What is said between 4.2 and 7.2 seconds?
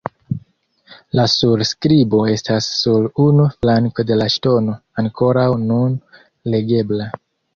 la ŝtono ankoraŭ nun legebla.